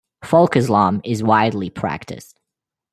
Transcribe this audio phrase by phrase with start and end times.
[0.23, 2.39] Folk Islam is widely practiced.